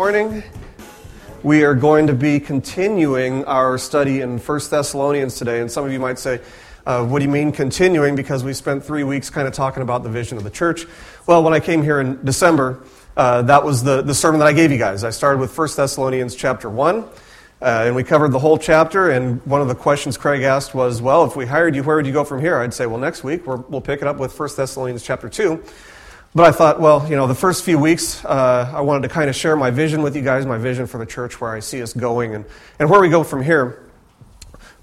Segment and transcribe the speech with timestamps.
[0.00, 0.42] morning.
[1.42, 5.60] We are going to be continuing our study in 1 Thessalonians today.
[5.60, 6.40] And some of you might say,
[6.86, 8.16] uh, What do you mean continuing?
[8.16, 10.86] Because we spent three weeks kind of talking about the vision of the church.
[11.26, 12.82] Well, when I came here in December,
[13.14, 15.04] uh, that was the, the sermon that I gave you guys.
[15.04, 17.00] I started with 1 Thessalonians chapter 1.
[17.00, 17.08] Uh,
[17.60, 19.10] and we covered the whole chapter.
[19.10, 22.06] And one of the questions Craig asked was, Well, if we hired you, where would
[22.06, 22.56] you go from here?
[22.58, 25.62] I'd say, Well, next week we will pick it up with 1 Thessalonians chapter 2.
[26.32, 29.28] But I thought, well, you know, the first few weeks, uh, I wanted to kind
[29.28, 31.82] of share my vision with you guys, my vision for the church, where I see
[31.82, 32.44] us going, and,
[32.78, 33.84] and where we go from here.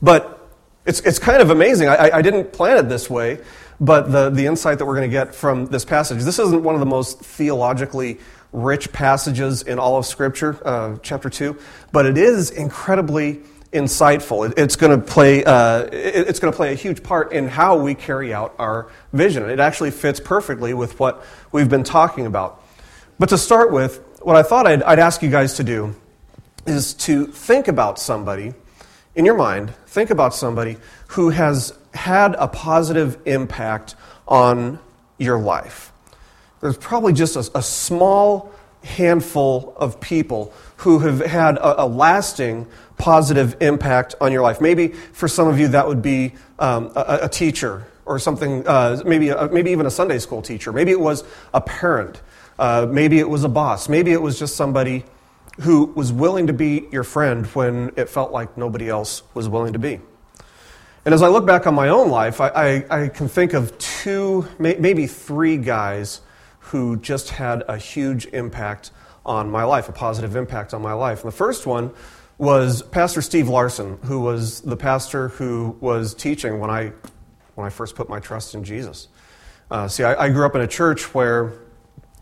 [0.01, 0.49] But
[0.85, 1.87] it's, it's kind of amazing.
[1.87, 3.39] I, I didn't plan it this way,
[3.79, 6.75] but the, the insight that we're going to get from this passage, this isn't one
[6.75, 8.19] of the most theologically
[8.51, 11.57] rich passages in all of Scripture, uh, chapter 2,
[11.93, 13.39] but it is incredibly
[13.73, 14.53] insightful.
[14.57, 15.43] It's going to play.
[15.43, 19.49] Uh, it's going to play a huge part in how we carry out our vision.
[19.49, 22.63] It actually fits perfectly with what we've been talking about.
[23.19, 25.95] But to start with, what I thought I'd, I'd ask you guys to do
[26.65, 28.53] is to think about somebody
[29.15, 29.73] in your mind.
[29.87, 33.95] Think about somebody who has had a positive impact
[34.27, 34.79] on
[35.17, 35.91] your life.
[36.61, 38.51] There's probably just a, a small
[38.83, 44.59] handful of people who have had a, a, lasting positive impact on your life.
[44.59, 49.01] Maybe for some of you that would be um, a, a, teacher or something, uh,
[49.05, 50.73] maybe, maybe even a Sunday school teacher.
[50.73, 52.21] Maybe it was a parent.
[52.57, 53.87] Uh, maybe it was a boss.
[53.87, 55.05] Maybe it was just somebody
[55.61, 59.73] who was willing to be your friend when it felt like nobody else was willing
[59.73, 59.99] to be.
[61.05, 63.77] And as I look back on my own life, I, I, I can think of
[63.77, 66.21] two, maybe three guys
[66.59, 68.91] who just had a huge impact
[69.25, 71.23] on my life, a positive impact on my life.
[71.23, 71.91] And the first one
[72.37, 76.91] was Pastor Steve Larson, who was the pastor who was teaching when I,
[77.55, 79.07] when I first put my trust in Jesus.
[79.71, 81.53] Uh, see, I, I, grew up in a church where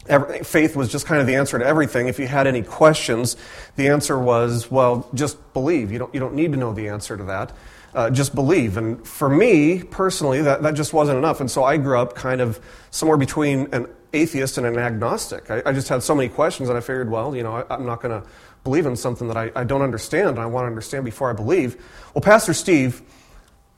[0.08, 2.08] every, faith was just kind of the answer to everything.
[2.08, 3.36] If you had any questions,
[3.76, 5.92] the answer was, well, just believe.
[5.92, 7.52] You don't, you don't need to know the answer to that.
[7.94, 8.78] Uh, just believe.
[8.78, 11.40] And for me, personally, that, that just wasn't enough.
[11.40, 12.59] And so I grew up kind of
[12.90, 15.52] somewhere between an atheist and an agnostic.
[15.52, 17.86] I, I just had so many questions, and I figured, well, you know, I, am
[17.86, 18.28] not going to
[18.66, 21.34] believe in something that I, I don't understand, and I want to understand before I
[21.34, 21.81] believe.
[22.14, 23.03] Well, Pastor Steve,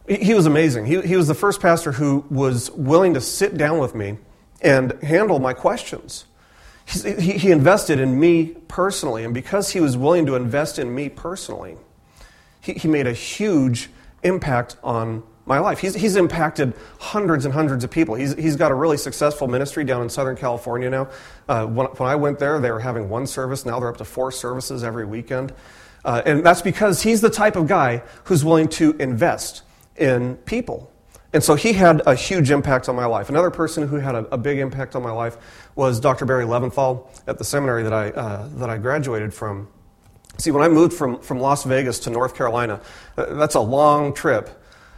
[0.08, 0.86] he, was amazing.
[0.86, 4.18] He, he was the first pastor who was willing to sit down with me
[4.62, 6.26] and handle my questions.
[6.86, 11.10] He, he invested in me personally, and because he was willing to invest in me
[11.10, 11.76] personally,
[12.62, 13.90] he, he made a huge
[14.24, 15.80] impact on my life.
[15.80, 18.16] He's, he's impacted hundreds and hundreds of people.
[18.16, 21.10] He's, he's got a really successful ministry down in Southern California now.
[21.48, 23.66] Uh, when, when I went there, they were having one service.
[23.66, 25.54] Now they're up to four services every weekend.
[26.04, 29.64] Uh, and that's because he's the type of guy who's willing to invest
[29.98, 30.92] in people.
[31.34, 33.30] And so he had a huge impact on my life.
[33.30, 35.38] Another person who had a, a big impact on my life
[35.76, 36.26] was Dr.
[36.26, 39.68] Barry Leventhal at the seminary that I, uh, that I graduated from.
[40.38, 42.80] See, when I moved from, from Las Vegas to North Carolina,
[43.18, 44.50] uh, that's a long trip.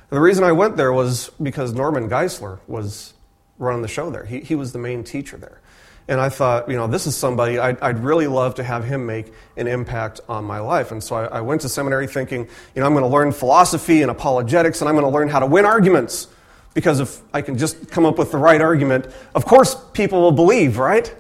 [0.10, 3.14] The reason I went there was because Norman Geisler was
[3.60, 4.26] running the show there.
[4.26, 5.62] He, he was the main teacher there.
[6.08, 9.06] And I thought, you know, this is somebody I'd, I'd really love to have him
[9.06, 10.92] make an impact on my life.
[10.92, 14.02] And so I, I went to seminary thinking, you know, I'm going to learn philosophy
[14.02, 16.28] and apologetics, and I'm going to learn how to win arguments.
[16.74, 20.32] Because if I can just come up with the right argument, of course people will
[20.32, 21.14] believe, right?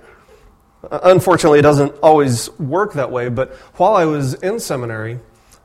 [0.89, 3.29] Unfortunately, it doesn't always work that way.
[3.29, 5.19] But while I was in seminary,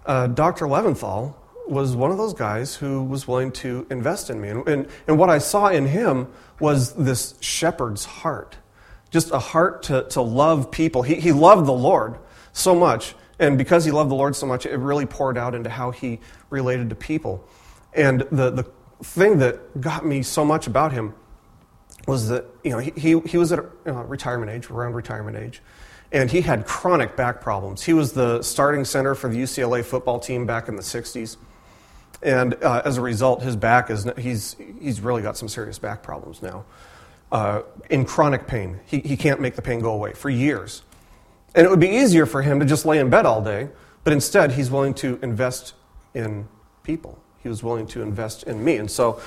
[0.05, 0.67] uh, Dr.
[0.67, 1.35] Leventhal
[1.67, 4.49] was one of those guys who was willing to invest in me.
[4.49, 6.29] And, and, and what I saw in him
[6.61, 8.57] was this shepherd's heart
[9.15, 11.03] just a heart to, to love people.
[11.03, 12.19] He, he loved the Lord
[12.53, 13.15] so much.
[13.39, 16.19] And because he loved the Lord so much, it really poured out into how he
[16.51, 17.49] related to people.
[17.93, 18.65] And the, the
[19.05, 21.15] thing that got me so much about him
[22.09, 25.37] was that you know, he, he, he was at a, uh, retirement age, around retirement
[25.37, 25.63] age,
[26.11, 27.85] and he had chronic back problems.
[27.85, 31.37] He was the starting center for the UCLA football team back in the 60s.
[32.23, 36.03] And uh, as a result, his back is, he's, he's really got some serious back
[36.03, 36.65] problems now.
[37.33, 38.79] Uh, in chronic pain.
[38.87, 40.83] He, he can't make the pain go away for years.
[41.55, 43.71] And it would be easier for him to just lay in bed all day,
[44.05, 45.75] but instead, he's willing to invest
[46.15, 46.47] in
[46.85, 47.19] people.
[47.43, 48.77] He was willing to invest in me.
[48.77, 49.21] And so,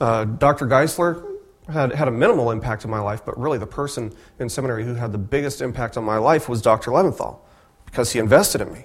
[0.00, 0.66] uh, Dr.
[0.66, 1.24] Geisler
[1.72, 4.94] had, had a minimal impact on my life, but really the person in seminary who
[4.94, 6.90] had the biggest impact on my life was Dr.
[6.90, 7.38] Leventhal,
[7.86, 8.84] because he invested in me.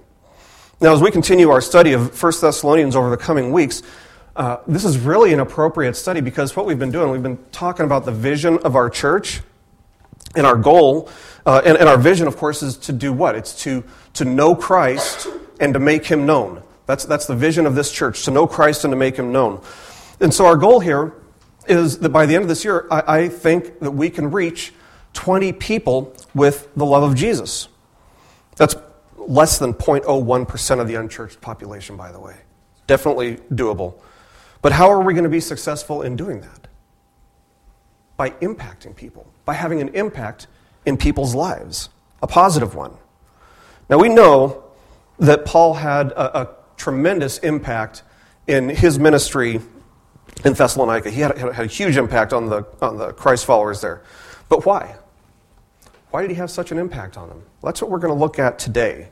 [0.82, 3.84] Now, as we continue our study of 1 Thessalonians over the coming weeks,
[4.36, 7.86] uh, this is really an appropriate study because what we've been doing, we've been talking
[7.86, 9.42] about the vision of our church
[10.36, 11.08] and our goal.
[11.46, 13.36] Uh, and, and our vision, of course, is to do what?
[13.36, 13.84] It's to,
[14.14, 15.28] to know Christ
[15.60, 16.64] and to make him known.
[16.88, 19.62] That's, that's the vision of this church, to know Christ and to make him known.
[20.20, 21.14] And so our goal here
[21.68, 24.74] is that by the end of this year, I, I think that we can reach
[25.14, 27.68] 20 people with the love of Jesus.
[28.56, 28.76] That's
[29.28, 32.36] less than 0.01% of the unchurched population, by the way.
[32.88, 33.96] Definitely doable.
[34.62, 36.68] But how are we going to be successful in doing that?
[38.18, 40.48] By impacting people, by having an impact
[40.86, 41.90] in people's lives,
[42.22, 42.94] a positive one.
[43.90, 44.64] Now, we know
[45.20, 48.04] that Paul had a, a tremendous impact
[48.48, 49.62] in his ministry
[50.44, 51.10] in Thessalonica.
[51.10, 54.02] He had, had, a huge impact on the, on the Christ followers there.
[54.50, 54.96] But why?
[56.12, 57.44] Why did he have such an impact on them?
[57.64, 59.10] That's what we're going to look at today.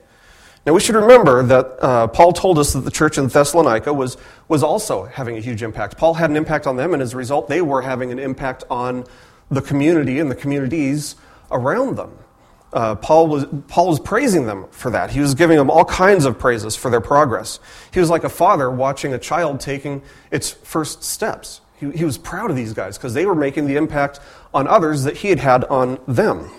[0.66, 4.18] Now, we should remember that uh, Paul told us that the church in Thessalonica was,
[4.50, 5.98] was also having a huge impact.
[5.98, 8.66] Paul had an impact on them, and as a result, they were having an impact
[8.70, 9.06] on
[9.50, 11.16] the community and the communities
[11.50, 12.12] around them.
[12.72, 15.10] Uh, Paul, was, Paul was praising them for that.
[15.10, 17.60] He was giving them all kinds of praises for their progress.
[17.92, 21.62] He was like a father watching a child taking its first steps.
[21.80, 24.20] He, he was proud of these guys because they were making the impact
[24.54, 26.52] on others that he had had on them.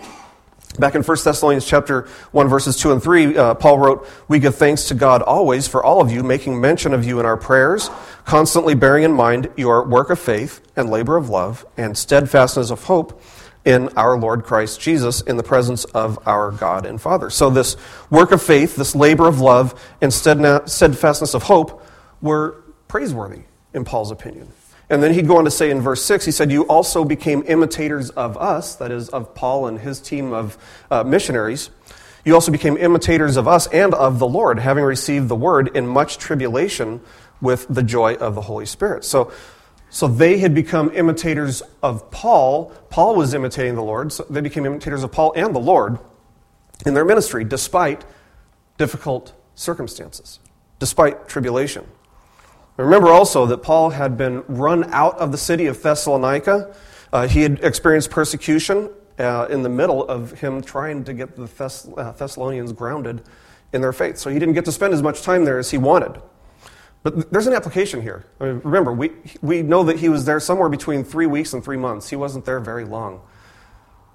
[0.78, 4.55] Back in 1 Thessalonians chapter 1 verses 2 and 3, uh, Paul wrote, "We give
[4.55, 7.90] thanks to God always for all of you, making mention of you in our prayers,
[8.25, 12.84] constantly bearing in mind your work of faith and labor of love and steadfastness of
[12.84, 13.20] hope
[13.64, 17.76] in our Lord Christ Jesus in the presence of our God and Father." So this
[18.08, 21.82] work of faith, this labor of love and steadfastness of hope
[22.22, 22.55] were
[22.87, 23.43] praiseworthy
[23.75, 24.52] in Paul's opinion.
[24.90, 27.44] And then he'd go on to say in verse 6, he said, You also became
[27.46, 30.58] imitators of us, that is, of Paul and his team of
[30.90, 31.70] uh, missionaries.
[32.25, 35.87] You also became imitators of us and of the Lord, having received the word in
[35.87, 37.00] much tribulation
[37.40, 39.04] with the joy of the Holy Spirit.
[39.04, 39.32] So,
[39.90, 42.72] so they had become imitators of Paul.
[42.90, 44.12] Paul was imitating the Lord.
[44.12, 45.98] So they became imitators of Paul and the Lord
[46.84, 48.04] in their ministry, despite
[48.76, 50.40] difficult circumstances,
[50.81, 51.86] despite tribulation.
[52.76, 56.75] Remember also that Paul had been run out of the city of Thessalonica.
[57.12, 61.46] Uh, he had experienced persecution uh, in the middle of him trying to get the
[61.46, 63.22] Thess- uh, Thessalonians grounded
[63.72, 64.19] in their faith.
[64.19, 66.20] So he didn't get to spend as much time there as he wanted.
[67.02, 68.26] But there's an application here.
[68.40, 71.64] I mean, remember, we, we know that he was there somewhere between three weeks and
[71.64, 72.11] three months.
[72.11, 73.22] He wasn't there very long.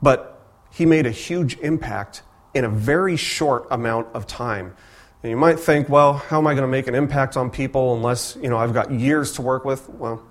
[0.02, 0.40] But
[0.72, 2.22] he made a huge impact
[2.54, 4.76] in a very short amount of time.
[5.26, 7.96] And you might think, well, how am I going to make an impact on people
[7.96, 9.90] unless, you know, I've got years to work with?
[9.90, 10.22] Well,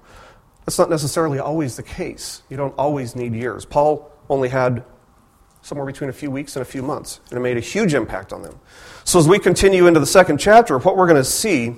[0.65, 2.43] that's not necessarily always the case.
[2.49, 3.65] You don't always need years.
[3.65, 4.85] Paul only had
[5.63, 8.33] somewhere between a few weeks and a few months, and it made a huge impact
[8.33, 8.57] on them.
[9.03, 11.75] So as we continue into the second chapter, what we're going to see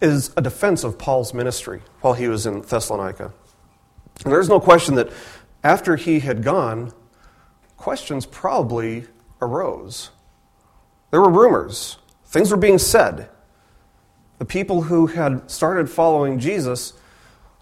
[0.00, 3.32] is a defense of Paul's ministry while he was in Thessalonica.
[4.22, 5.10] And there's no question that
[5.64, 6.92] after he had gone,
[7.76, 9.06] questions probably
[9.42, 10.10] arose.
[11.10, 13.28] There were rumors, things were being said.
[14.38, 16.94] The people who had started following Jesus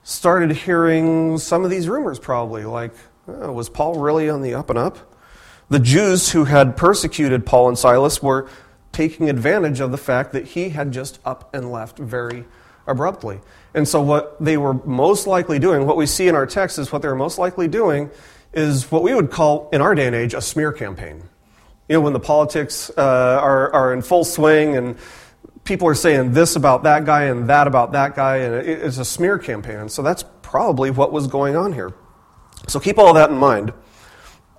[0.03, 2.93] started hearing some of these rumors, probably, like,
[3.27, 5.15] oh, was Paul really on the up and up?
[5.71, 8.49] The Jews who had persecuted Paul and Silas were
[8.93, 12.45] taking advantage of the fact that he had just up and left very
[12.87, 13.41] abruptly.
[13.75, 16.93] And so, what they were most likely doing, what we see in our text is
[16.93, 18.11] what they were most likely doing,
[18.53, 21.23] is what we would call, in our day and age, a smear campaign
[21.89, 23.03] you know, when the politics uh,
[23.41, 24.97] are, are in full swing and
[25.65, 29.05] people are saying this about that guy and that about that guy, and it's a
[29.05, 29.89] smear campaign.
[29.89, 31.95] So that's probably what was going on here.
[32.67, 33.73] So keep all that in mind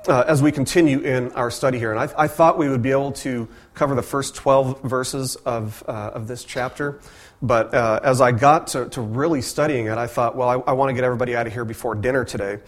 [0.08, 1.92] uh, as we continue in our study here.
[1.92, 5.84] And I, I, thought we would be able to cover the first 12 verses of,
[5.88, 7.00] uh, of this chapter.
[7.42, 10.74] But uh, as I got to, to, really studying it, I thought, well, I, I
[10.74, 12.60] want to get everybody out of here before dinner today.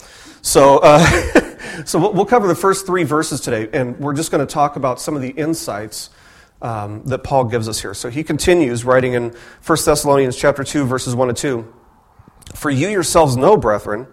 [0.41, 4.51] So, uh, so we'll, cover the first three verses today, and we're just going to
[4.51, 6.09] talk about some of the insights
[6.61, 7.93] um, that Paul gives us here.
[7.93, 11.73] So he continues writing in 1 Thessalonians chapter 2, verses 1 and 2.
[12.55, 14.07] For you yourselves know, brethren,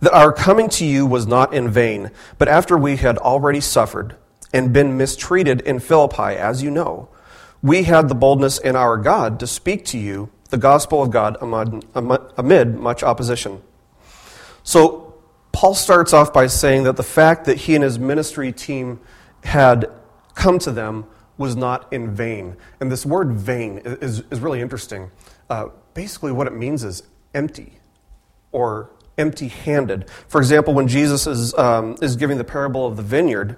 [0.00, 4.16] that our coming to you was not in vain, but after we had already suffered
[4.52, 7.08] and been mistreated in Philippi, as you know
[7.64, 11.38] we had the boldness in our God to speak to you the gospel of God
[11.40, 11.82] amid,
[12.36, 13.62] amid much opposition.
[14.62, 15.03] So,
[15.54, 18.98] Paul starts off by saying that the fact that he and his ministry team
[19.44, 19.88] had
[20.34, 21.06] come to them
[21.38, 22.56] was not in vain.
[22.80, 25.12] And this word vain is, is really interesting.
[25.48, 27.74] Uh, basically, what it means is empty
[28.50, 30.10] or empty handed.
[30.26, 33.56] For example, when Jesus is, um, is giving the parable of the vineyard,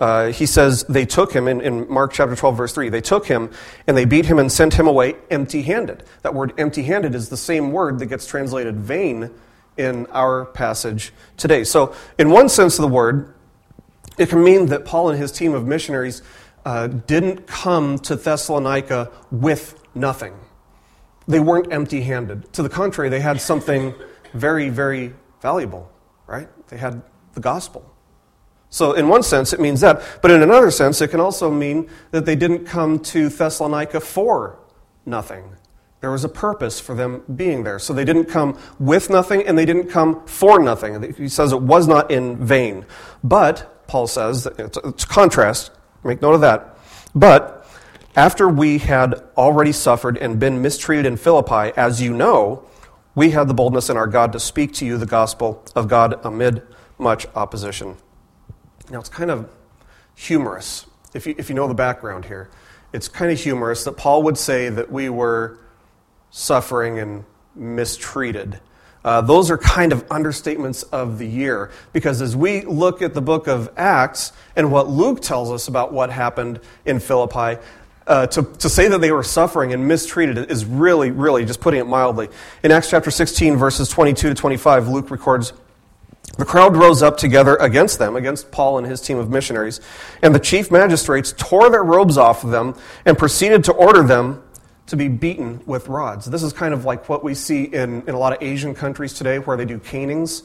[0.00, 2.88] uh, he says they took him in, in, Mark chapter 12, verse 3.
[2.88, 3.50] They took him
[3.88, 6.04] and they beat him and sent him away empty handed.
[6.22, 9.30] That word empty handed is the same word that gets translated vain
[9.76, 11.64] in our passage today.
[11.64, 13.34] So, in one sense of the word,
[14.18, 16.22] it can mean that Paul and his team of missionaries
[16.64, 20.34] uh, didn't come to Thessalonica with nothing.
[21.26, 22.52] They weren't empty handed.
[22.54, 23.94] To the contrary, they had something
[24.34, 25.90] very, very valuable,
[26.26, 26.48] right?
[26.68, 27.02] They had
[27.34, 27.88] the gospel.
[28.68, 30.02] So, in one sense, it means that.
[30.22, 34.58] But in another sense, it can also mean that they didn't come to Thessalonica for
[35.04, 35.56] nothing.
[36.02, 37.78] There was a purpose for them being there.
[37.78, 41.14] So they didn't come with nothing and they didn't come for nothing.
[41.14, 42.86] He says it was not in vain.
[43.22, 45.70] But, Paul says, it's contrast,
[46.02, 46.76] make note of that.
[47.14, 47.64] But,
[48.16, 52.68] after we had already suffered and been mistreated in Philippi, as you know,
[53.14, 56.18] we had the boldness in our God to speak to you the gospel of God
[56.24, 56.62] amid
[56.98, 57.96] much opposition.
[58.90, 59.48] Now, it's kind of
[60.16, 62.50] humorous, if you, if you know the background here.
[62.92, 65.58] It's kind of humorous that Paul would say that we were
[66.32, 67.24] suffering and
[67.54, 68.58] mistreated.
[69.04, 73.20] Uh, those are kind of understatements of the year because as we look at the
[73.20, 77.60] book of Acts and what Luke tells us about what happened in Philippi,
[78.06, 81.80] uh, to, to say that they were suffering and mistreated is really, really just putting
[81.80, 82.28] it mildly.
[82.62, 85.52] In Acts chapter 16, verses 22 to 25, Luke records
[86.38, 89.80] the crowd rose up together against them, against Paul and his team of missionaries,
[90.22, 92.74] and the chief magistrates tore their robes off of them
[93.04, 94.42] and proceeded to order them
[94.92, 96.26] to be beaten with rods.
[96.26, 99.14] This is kind of like what we see in, in a lot of Asian countries
[99.14, 100.42] today where they do canings,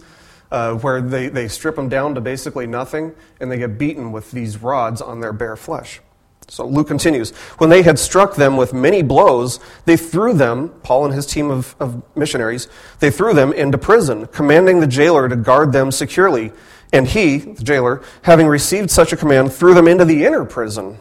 [0.52, 4.32] uh, where they, they strip them down to basically nothing and they get beaten with
[4.32, 6.00] these rods on their bare flesh.
[6.48, 11.04] So Luke continues When they had struck them with many blows, they threw them, Paul
[11.04, 15.36] and his team of, of missionaries, they threw them into prison, commanding the jailer to
[15.36, 16.54] guard them securely.
[16.94, 21.00] And he, the jailer, having received such a command, threw them into the inner prison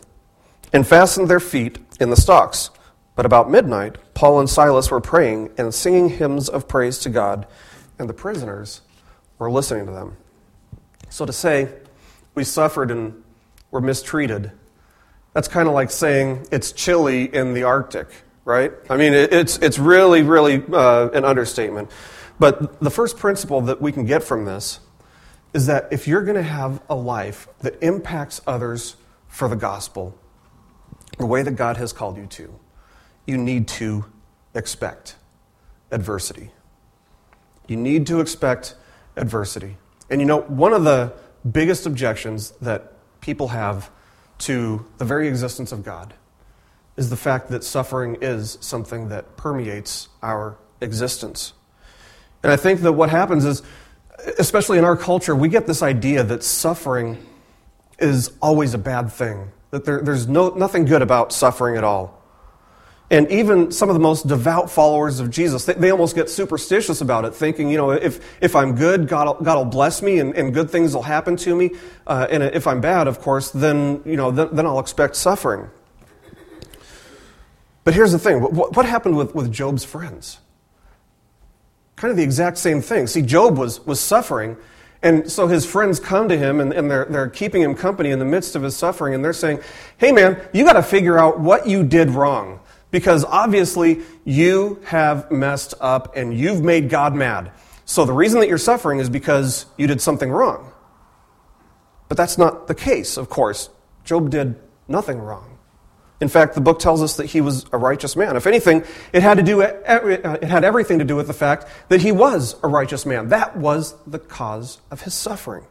[0.72, 2.70] and fastened their feet in the stocks.
[3.16, 7.46] But about midnight, Paul and Silas were praying and singing hymns of praise to God,
[7.98, 8.82] and the prisoners
[9.38, 10.16] were listening to them.
[11.08, 11.72] So to say,
[12.34, 13.24] we suffered and
[13.70, 14.52] were mistreated,
[15.32, 18.08] that's kind of like saying it's chilly in the Arctic,
[18.44, 18.72] right?
[18.90, 21.90] I mean, it's, it's really, really uh, an understatement.
[22.38, 24.80] But the first principle that we can get from this
[25.54, 28.96] is that if you're going to have a life that impacts others
[29.26, 30.18] for the gospel,
[31.18, 32.58] the way that God has called you to,
[33.26, 34.04] you need to
[34.54, 35.16] expect
[35.90, 36.50] adversity.
[37.68, 38.74] You need to expect
[39.16, 39.76] adversity.
[40.10, 41.12] And you know, one of the
[41.50, 43.90] biggest objections that people have
[44.38, 46.14] to the very existence of God
[46.96, 51.52] is the fact that suffering is something that permeates our existence.
[52.42, 53.62] And I think that what happens is,
[54.38, 57.18] especially in our culture, we get this idea that suffering
[57.98, 62.22] is always a bad thing, that there, there's no, nothing good about suffering at all.
[63.08, 67.00] And even some of the most devout followers of Jesus, they, they, almost get superstitious
[67.00, 70.34] about it, thinking, you know, if, if I'm good, God God will bless me and,
[70.34, 71.70] and good things will happen to me.
[72.04, 75.70] Uh, and if I'm bad, of course, then, you know, then, then I'll expect suffering.
[77.84, 80.40] But here's the thing what, what happened with, with Job's friends?
[81.94, 83.06] Kind of the exact same thing.
[83.06, 84.56] See, Job was, was suffering,
[85.00, 88.18] and so his friends come to him and, and they're, they're keeping him company in
[88.18, 89.60] the midst of his suffering, and they're saying,
[89.96, 92.58] Hey, man, you got to figure out what you did wrong
[92.90, 97.52] because obviously you have messed up and you've made God mad.
[97.84, 100.72] So the reason that you're suffering is because you did something wrong.
[102.08, 103.70] But that's not the case, of course.
[104.04, 104.56] Job did
[104.88, 105.58] nothing wrong.
[106.20, 108.36] In fact, the book tells us that he was a righteous man.
[108.36, 112.00] If anything, it had, to do, it had everything to do with the fact that
[112.00, 113.28] he was a righteous man.
[113.28, 115.66] That was the cause of his suffering.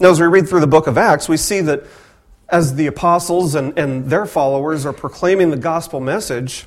[0.00, 1.84] Now, as we read through the book of Acts, we see that
[2.48, 6.66] as the apostles and, and their followers are proclaiming the gospel message,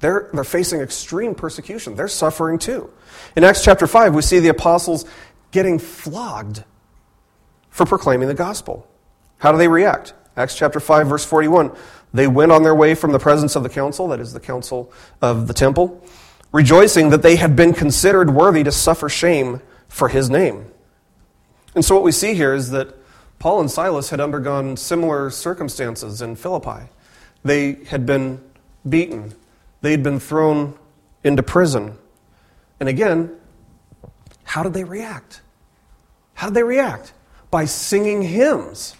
[0.00, 1.94] they're, they're facing extreme persecution.
[1.94, 2.90] They're suffering too.
[3.36, 5.04] In Acts chapter 5, we see the apostles
[5.50, 6.64] getting flogged
[7.68, 8.88] for proclaiming the gospel.
[9.38, 10.14] How do they react?
[10.36, 11.72] Acts chapter 5, verse 41.
[12.14, 14.92] They went on their way from the presence of the council, that is the council
[15.20, 16.02] of the temple,
[16.50, 20.66] rejoicing that they had been considered worthy to suffer shame for his name.
[21.74, 22.96] And so what we see here is that
[23.40, 26.86] Paul and Silas had undergone similar circumstances in Philippi.
[27.42, 28.38] They had been
[28.88, 29.34] beaten,
[29.80, 30.78] they had been thrown
[31.24, 31.96] into prison.
[32.78, 33.34] And again,
[34.44, 35.40] how did they react?
[36.34, 37.14] How did they react?
[37.50, 38.94] By singing hymns.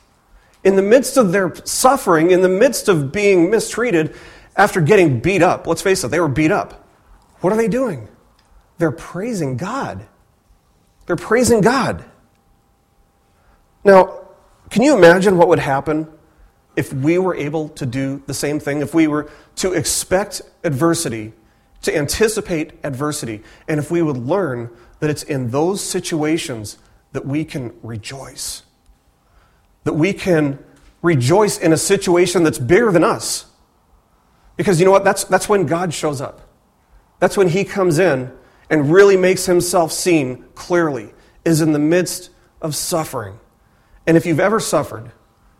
[0.65, 4.15] In the midst of their suffering, in the midst of being mistreated,
[4.57, 6.87] after getting beat up, let's face it, they were beat up.
[7.41, 8.09] What are they doing?
[8.79, 10.07] They're praising God.
[11.07, 12.05] They're praising God.
[13.85, 14.21] Now,
[14.71, 16.09] can you imagine what would happen
[16.77, 18.81] if we were able to do the same thing?
[18.81, 21.33] If we were to expect adversity,
[21.83, 26.79] to anticipate adversity, and if we would learn that it's in those situations
[27.13, 28.63] that we can rejoice,
[29.85, 30.59] that we can
[31.03, 33.47] rejoice in a situation that's bigger than us.
[34.57, 35.05] Because you know what?
[35.05, 36.43] That's, that's when God shows up.
[37.19, 38.31] That's when He comes in
[38.69, 41.13] and really makes Himself seen clearly,
[41.45, 43.41] is in the midst of suffering.
[44.11, 45.13] And if you've ever suffered,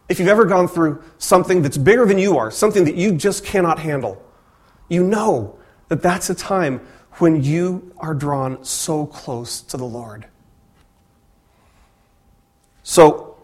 [0.09, 3.45] if you've ever gone through something that's bigger than you are, something that you just
[3.45, 4.21] cannot handle,
[4.89, 6.85] you know that that's a time
[7.19, 10.27] when you are drawn so close to the Lord.
[12.83, 13.37] So,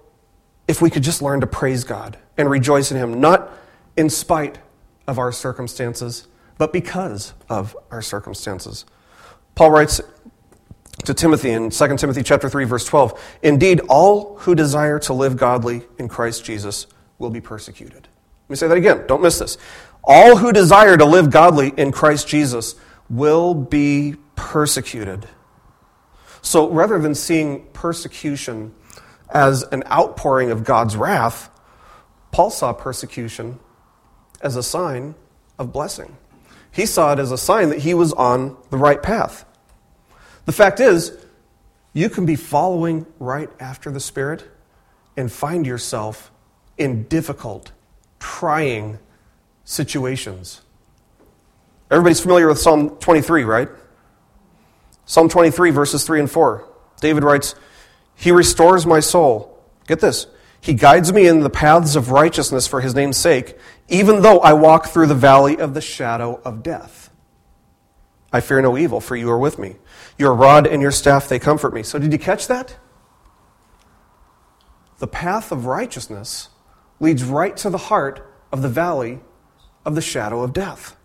[0.66, 3.48] if we could just learn to praise God and rejoice in Him, not
[3.96, 4.58] in spite
[5.06, 6.26] of our circumstances,
[6.58, 8.84] but because of our circumstances.
[9.54, 10.00] Paul writes
[11.04, 15.36] to Timothy in 2 Timothy chapter 3 verse 12, "Indeed, all who desire to live
[15.36, 16.86] godly in Christ Jesus
[17.18, 18.08] will be persecuted."
[18.48, 19.04] Let me say that again.
[19.06, 19.58] Don't miss this.
[20.04, 22.76] All who desire to live godly in Christ Jesus
[23.10, 25.28] will be persecuted.
[26.42, 28.72] So rather than seeing persecution
[29.30, 31.50] as an outpouring of God's wrath,
[32.30, 33.58] Paul saw persecution
[34.40, 35.14] as a sign
[35.58, 36.16] of blessing.
[36.70, 39.45] He saw it as a sign that he was on the right path.
[40.46, 41.16] The fact is,
[41.92, 44.48] you can be following right after the Spirit
[45.16, 46.30] and find yourself
[46.78, 47.72] in difficult,
[48.20, 48.98] trying
[49.64, 50.62] situations.
[51.90, 53.68] Everybody's familiar with Psalm 23, right?
[55.04, 56.68] Psalm 23, verses 3 and 4.
[57.00, 57.54] David writes,
[58.14, 59.58] He restores my soul.
[59.86, 60.26] Get this.
[60.60, 63.56] He guides me in the paths of righteousness for his name's sake,
[63.88, 67.10] even though I walk through the valley of the shadow of death.
[68.32, 69.76] I fear no evil, for you are with me.
[70.18, 71.82] Your rod and your staff, they comfort me.
[71.82, 72.76] So, did you catch that?
[74.98, 76.48] The path of righteousness
[77.00, 79.20] leads right to the heart of the valley
[79.84, 80.96] of the shadow of death.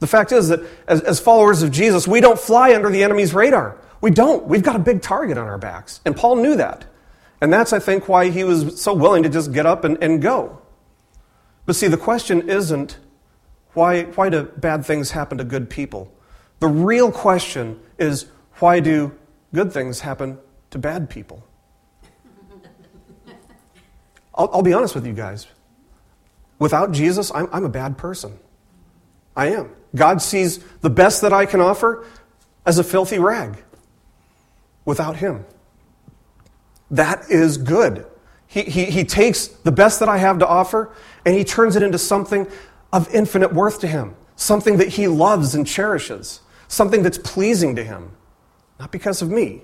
[0.00, 3.32] The fact is that as, as followers of Jesus, we don't fly under the enemy's
[3.32, 3.80] radar.
[4.00, 4.46] We don't.
[4.46, 6.00] We've got a big target on our backs.
[6.04, 6.84] And Paul knew that.
[7.40, 10.20] And that's, I think, why he was so willing to just get up and, and
[10.20, 10.60] go.
[11.64, 12.98] But see, the question isn't
[13.72, 16.12] why, why do bad things happen to good people?
[16.60, 18.26] The real question is
[18.58, 19.16] why do
[19.52, 20.38] good things happen
[20.70, 21.44] to bad people?
[24.34, 25.46] I'll, I'll be honest with you guys.
[26.58, 28.38] Without Jesus, I'm, I'm a bad person.
[29.36, 29.70] I am.
[29.94, 32.06] God sees the best that I can offer
[32.64, 33.62] as a filthy rag
[34.84, 35.44] without Him.
[36.90, 38.06] That is good.
[38.46, 40.92] He, he, he takes the best that I have to offer
[41.24, 42.46] and He turns it into something
[42.92, 47.84] of infinite worth to Him, something that He loves and cherishes, something that's pleasing to
[47.84, 48.12] Him.
[48.78, 49.62] Not because of me,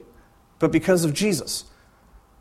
[0.58, 1.64] but because of Jesus.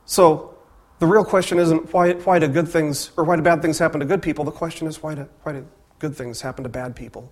[0.06, 0.58] So
[1.00, 4.00] the real question isn't why, why do good things or why do bad things happen
[4.00, 4.46] to good people?
[4.46, 5.68] The question is why do, why do
[6.00, 7.32] good things happen to bad people?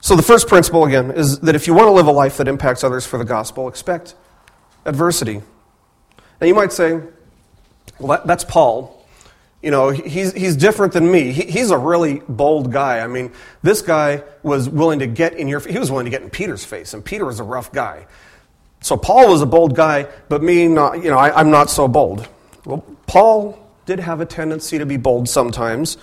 [0.00, 2.46] So, the first principle, again, is that if you want to live a life that
[2.46, 4.14] impacts others for the gospel, expect
[4.86, 5.42] adversity.
[6.40, 7.00] Now, you might say,
[7.98, 8.97] well, that, that's Paul.
[9.62, 11.32] You know, he's, he's different than me.
[11.32, 13.00] He, he's a really bold guy.
[13.00, 16.22] I mean, this guy was willing to get in your he was willing to get
[16.22, 18.06] in Peter's face, and Peter was a rough guy.
[18.80, 21.88] So Paul was a bold guy, but me, not, you know, I, I'm not so
[21.88, 22.28] bold.
[22.64, 25.96] Well, Paul did have a tendency to be bold sometimes.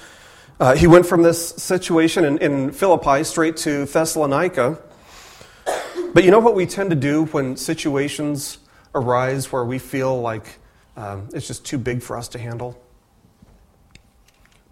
[0.60, 4.80] Uh, he went from this situation in, in Philippi straight to Thessalonica.
[6.14, 8.58] But you know what we tend to do when situations
[8.94, 10.60] arise where we feel like
[10.96, 12.82] um, it's just too big for us to handle?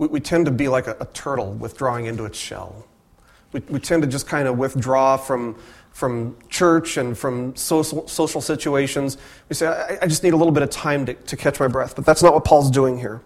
[0.03, 2.85] We, we tend to be like a, a, turtle withdrawing into its shell.
[3.53, 5.57] We, we tend to just kind of withdraw from,
[5.93, 9.17] from church and from social, social situations.
[9.47, 11.69] We say, I, I just need a little bit of time to, to catch my
[11.69, 11.95] breath.
[11.95, 13.21] But that's not what Paul's doing here.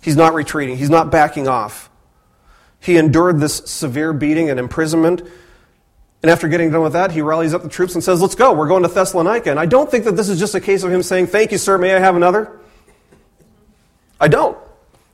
[0.00, 1.90] He's not retreating, he's not backing off.
[2.80, 5.20] He endured this severe beating and imprisonment.
[6.22, 8.54] And after getting done with that, he rallies up the troops and says, Let's go,
[8.54, 9.50] we're going to Thessalonica.
[9.50, 11.58] And I don't think that this is just a case of him saying, Thank you,
[11.58, 12.58] sir, may I have another?
[14.18, 14.56] I don't.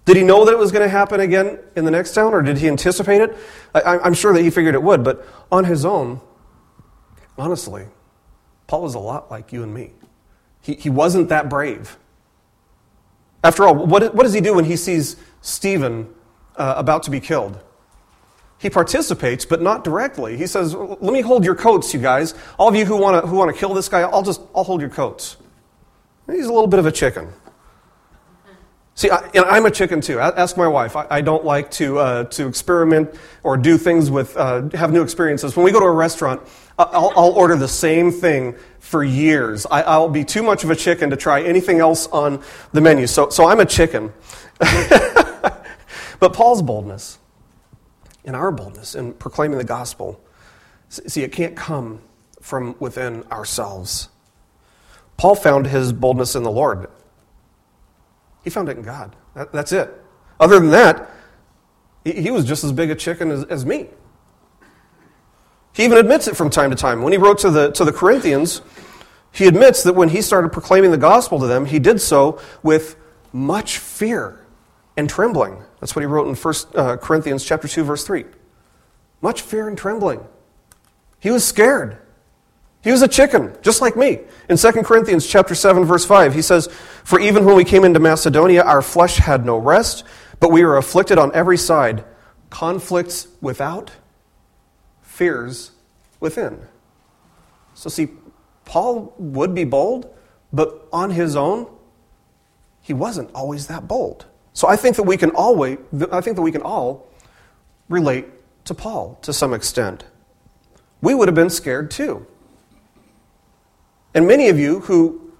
[0.05, 2.43] Did he know that it was going to happen again in the next town, or
[2.43, 3.37] did he anticipate it?
[3.75, 6.21] I, am sure that he figured it would, but on his own,
[7.39, 7.87] honestly,
[8.67, 9.93] Paul was a lot like you and me.
[10.61, 11.97] He, he wasn't that brave.
[13.43, 16.13] After all, what, what does he do when he sees Stephen
[16.57, 17.63] uh, about to be killed?
[18.59, 20.37] He participates, but not directly.
[20.39, 22.35] He says, Let me hold your coats, you guys.
[22.59, 24.81] All of you who want to who wanna kill this guy, I'll just I'll hold
[24.81, 25.37] your coats.
[26.27, 27.29] He's a little bit of a chicken.
[28.97, 30.21] See, I, am a chicken too.
[30.21, 30.95] Ask my wife.
[30.95, 35.03] I, I don't like to, uh, to experiment or do things with, uh, have new
[35.03, 35.57] experiences.
[35.57, 36.43] When we go to a restaurant,
[36.79, 39.67] I'll, I'll order the same thing for years.
[39.69, 43.09] I, will be too much of a chicken to try anything else on the menu.
[43.09, 44.13] So, so I'm a chicken.
[44.59, 47.19] but Paul's boldness
[48.25, 50.21] and our boldness in proclaiming the gospel,
[50.89, 52.01] see, it can't come
[52.41, 54.09] from within ourselves.
[55.17, 56.89] Paul found his boldness in the Lord.
[58.45, 59.17] He found it in God.
[59.35, 59.91] That, that's it.
[60.39, 61.11] Other than that,
[62.05, 63.89] he, he, was just as big a chicken as, as me.
[65.73, 67.03] He even admits it from time to time.
[67.03, 68.61] When he wrote to the, to the Corinthians,
[69.33, 72.97] he admits that when he started proclaiming the gospel to them, he did so with
[73.33, 74.47] much fear
[74.97, 75.65] and trembling.
[75.81, 78.25] That's what he wrote in 1 uh, Corinthians chapter 2 verse 3.
[79.21, 80.25] Much fear and trembling.
[81.19, 81.99] He was scared.
[82.85, 84.21] He was a chicken, just like me.
[84.51, 86.69] In 2 Corinthians chapter 7 verse 5, he says,
[87.03, 90.05] "For even when we came into Macedonia, our flesh had no rest,
[90.39, 92.05] but we were afflicted on every side,
[92.51, 93.93] conflicts without,
[95.01, 95.71] fears
[96.21, 96.61] within."
[97.73, 98.11] So see,
[98.67, 100.07] Paul would be bold,
[100.53, 101.67] but on his own,
[102.83, 104.27] he wasn't always that bold.
[104.53, 105.79] So I think that we can always,
[106.13, 107.07] I think that we can all
[107.89, 108.27] relate
[108.67, 110.05] to Paul to some extent.
[111.01, 112.27] We would have been scared too.
[114.15, 115.33] And many of you who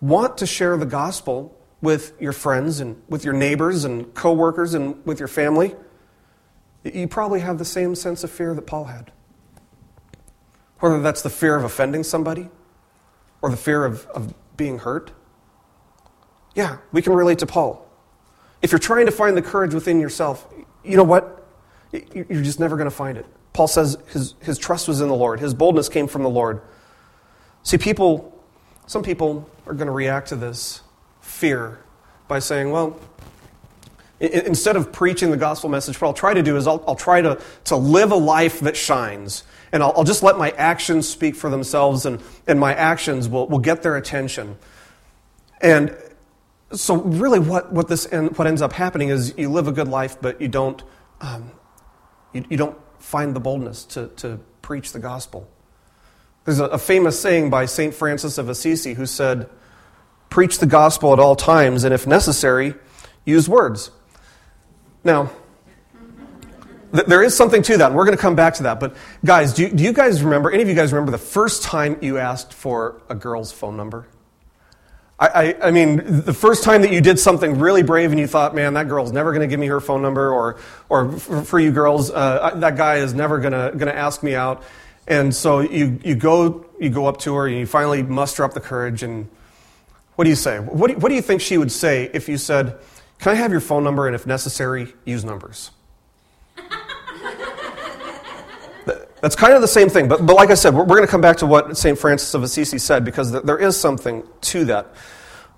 [0.00, 5.04] want to share the gospel with your friends and with your neighbors and coworkers and
[5.06, 5.74] with your family,
[6.84, 9.12] you probably have the same sense of fear that Paul had.
[10.80, 12.48] Whether that's the fear of offending somebody
[13.42, 15.12] or the fear of, of being hurt.
[16.54, 17.86] Yeah, we can relate to Paul.
[18.62, 20.46] If you're trying to find the courage within yourself,
[20.84, 21.46] you know what?
[21.92, 23.26] You're just never going to find it.
[23.52, 26.62] Paul says his, his trust was in the Lord, his boldness came from the Lord.
[27.62, 28.38] See, people,
[28.86, 30.82] some people are going to react to this
[31.20, 31.80] fear
[32.28, 32.98] by saying, well,
[34.20, 37.22] instead of preaching the gospel message, what I'll try to do is I'll, I'll try
[37.22, 39.44] to, to live a life that shines.
[39.72, 43.46] And I'll, I'll, just let my actions speak for themselves, and, and my actions will,
[43.48, 44.56] will get their attention.
[45.60, 45.96] And
[46.72, 49.88] so, really, what, what, this end, what ends up happening is you live a good
[49.88, 50.82] life, but you don't,
[51.20, 51.52] um,
[52.32, 55.48] you, you don't find the boldness to, to preach the gospel.
[56.44, 57.94] There's a, famous saying by St.
[57.94, 59.48] Francis of Assisi who said,
[60.30, 62.74] Preach the gospel at all times, and if necessary,
[63.24, 63.90] use words.
[65.02, 65.30] Now,
[66.92, 68.78] th- there is something to that, and we're going to come back to that.
[68.78, 71.62] But, guys, do you, do you guys remember, any of you guys remember the first
[71.64, 74.06] time you asked for a girl's phone number?
[75.18, 78.26] I, I, I, mean, the first time that you did something really brave and you
[78.26, 81.58] thought, man, that girl's never going to give me her phone number, or, or for
[81.58, 84.62] you girls, uh, that guy is never going to ask me out.
[85.10, 88.54] And so you, you, go, you go up to her and you finally muster up
[88.54, 89.02] the courage.
[89.02, 89.28] And
[90.14, 90.60] what do you say?
[90.60, 92.78] What do, what do you think she would say if you said,
[93.18, 95.72] Can I have your phone number and if necessary, use numbers?
[99.20, 100.08] That's kind of the same thing.
[100.08, 101.98] But, but like I said, we're, we're going to come back to what St.
[101.98, 104.94] Francis of Assisi said because there is something to that.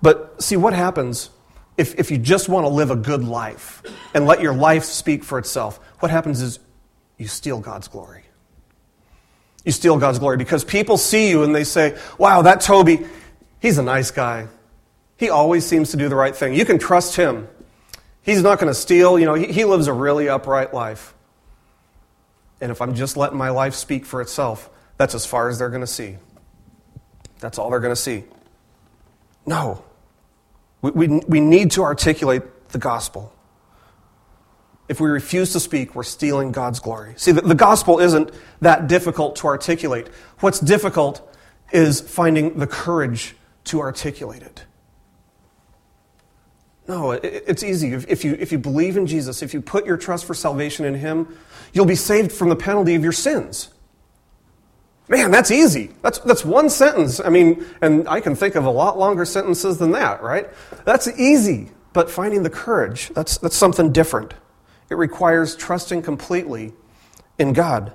[0.01, 1.29] But see, what happens
[1.77, 5.23] if, if you just want to live a good life and let your life speak
[5.23, 5.79] for itself?
[5.99, 6.59] What happens is
[7.17, 8.23] you steal God's glory.
[9.65, 13.05] You steal God's glory because people see you and they say, wow, that Toby,
[13.59, 14.47] he's a nice guy.
[15.17, 16.53] He always seems to do the right thing.
[16.53, 17.47] You can trust him.
[18.21, 19.17] He's not going to steal.
[19.17, 21.13] You know, he, he lives a really upright life.
[22.59, 25.69] And if I'm just letting my life speak for itself, that's as far as they're
[25.69, 26.17] going to see.
[27.39, 28.23] That's all they're going to see.
[29.45, 29.83] No.
[30.81, 33.33] We, we, we need to articulate the gospel.
[34.87, 37.13] If we refuse to speak, we're stealing God's glory.
[37.15, 40.09] See, the, the gospel isn't that difficult to articulate.
[40.39, 41.33] What's difficult
[41.71, 44.65] is finding the courage to articulate it.
[46.87, 47.93] No, it, it's easy.
[47.93, 50.85] If, if, you, if you believe in Jesus, if you put your trust for salvation
[50.85, 51.37] in Him,
[51.71, 53.69] you'll be saved from the penalty of your sins.
[55.07, 55.91] Man, that's easy.
[56.01, 57.19] That's, that's one sentence.
[57.19, 60.49] I mean, and I can think of a lot longer sentences than that, right?
[60.85, 61.71] That's easy.
[61.93, 64.33] But finding the courage, that's, that's something different.
[64.89, 66.73] It requires trusting completely
[67.39, 67.93] in God.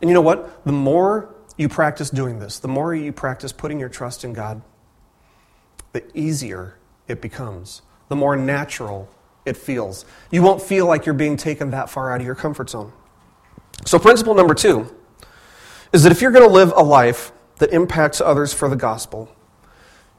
[0.00, 0.64] And you know what?
[0.64, 4.62] The more you practice doing this, the more you practice putting your trust in God,
[5.92, 6.76] the easier
[7.08, 9.08] it becomes, the more natural
[9.44, 10.04] it feels.
[10.30, 12.92] You won't feel like you're being taken that far out of your comfort zone.
[13.84, 14.94] So, principle number two
[15.92, 19.34] is that if you're going to live a life that impacts others for the gospel,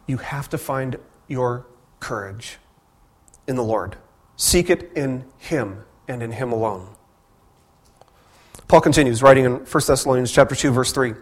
[0.07, 1.67] you have to find your
[1.99, 2.57] courage
[3.47, 3.95] in the Lord.
[4.39, 6.87] Seek it in Him and in Him alone.
[8.69, 11.13] Paul continues, writing in 1 Thessalonians chapter 2, verse 3.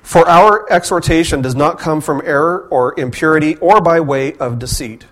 [0.00, 5.04] For our exhortation does not come from error or impurity or by way of deceit.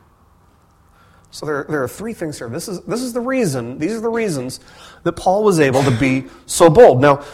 [1.30, 2.48] So there, there are three things here.
[2.48, 4.61] This is, this is the reason, these are the reasons
[5.02, 7.02] that Paul was able to be so bold.
[7.02, 7.26] Now,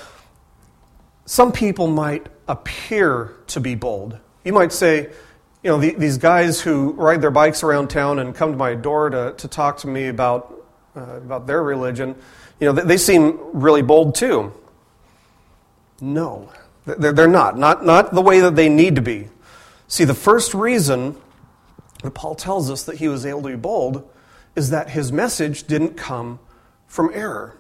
[1.25, 4.19] some people might appear to be bold.
[4.43, 5.13] You might say,
[5.63, 8.75] you know, the, these guys who ride their bikes around town and come to my
[8.75, 10.55] door to, to talk to me about,
[10.97, 12.15] uh, about their religion,
[12.59, 14.53] you know, they, they seem really bold too.
[16.01, 16.51] No,
[16.87, 17.59] they're, they're not.
[17.59, 17.85] not.
[17.85, 19.29] Not the way that they need to be.
[19.87, 21.17] See, the first reason
[22.03, 24.09] that Paul tells us that he was able to be bold
[24.57, 26.39] is that his message didn't come
[26.87, 27.60] from error.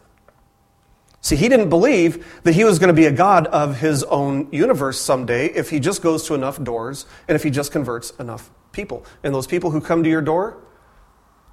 [1.22, 4.48] See, he didn't believe that he was going to be a God of his own
[4.50, 8.50] universe someday if he just goes to enough doors and if he just converts enough
[8.72, 9.04] people.
[9.22, 10.56] And those people who come to your door,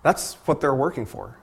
[0.03, 1.37] that's what they're working for.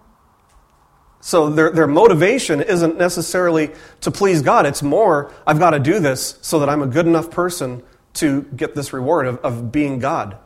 [1.20, 3.70] So their, their motivation isn't necessarily
[4.02, 4.66] to please God.
[4.66, 7.82] It's more, I've got to do this so that I'm a good enough person
[8.14, 10.36] to get this reward of, of being God,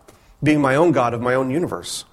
[0.42, 2.04] being my own God of my own universe.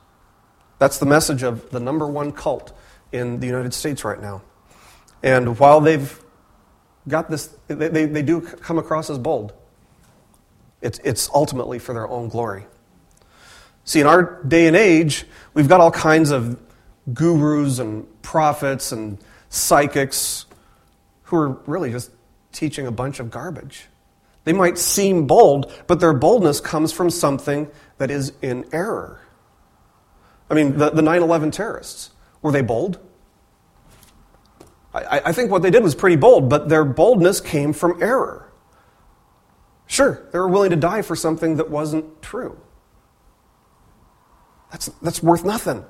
[0.78, 2.76] That's the message of the number one cult
[3.12, 4.42] in the United States right now.
[5.26, 6.24] And while they've
[7.08, 9.54] got this, they, they, they do come across as bold.
[10.82, 12.68] It's, it's ultimately for their own glory.
[13.86, 16.62] See, in our day and age, we've got all kinds of
[17.12, 19.18] gurus and prophets and
[19.50, 20.46] psychics
[21.24, 22.12] who are really just
[22.52, 23.88] teaching a bunch of garbage.
[24.44, 29.22] They might seem bold, but their boldness comes from something that is in error.
[30.52, 32.12] I mean, the, the 9 11 terrorists,
[32.44, 33.00] were they bold?
[34.96, 38.52] I, I think what they did was pretty bold, but their boldness came from error.
[39.88, 42.60] Sure, they were willing to die for something that wasn't true.
[44.72, 45.86] That's, that's worth nothing.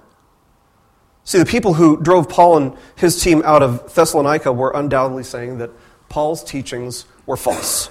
[1.24, 5.58] See, the people who drove Paul and his team out of Thessalonica were undoubtedly saying
[5.58, 5.72] that
[6.10, 7.90] Paul's teachings were false.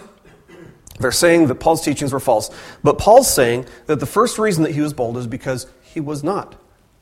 [1.01, 2.51] They're saying that Paul's teachings were false.
[2.85, 6.23] But Paul's saying that the first reason that he was bold is because he was
[6.23, 6.55] not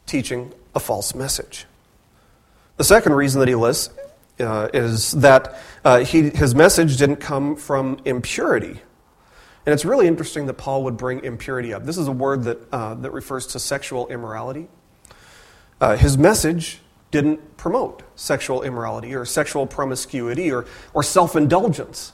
[0.07, 1.67] teaching a false message.
[2.79, 3.91] The second reason that he lists
[4.43, 8.81] uh, is that uh, he, his message didn't come from impurity.
[9.65, 11.85] And it's really interesting that Paul would bring impurity up.
[11.85, 14.69] This is a word that, uh, that refers to sexual immorality.
[15.81, 16.81] Uh, his message
[17.13, 22.13] didn't promote sexual immorality or sexual promiscuity or, or self indulgence.